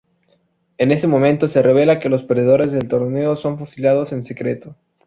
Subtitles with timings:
[0.79, 4.75] En ese momento se revela que los perdedores del torneo son fusilados en secreto.